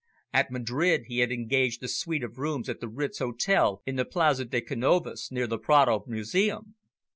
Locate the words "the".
2.79-2.87, 3.97-4.03, 5.45-5.59